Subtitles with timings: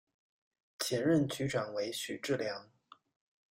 [0.79, 2.71] 前任局长为许志梁。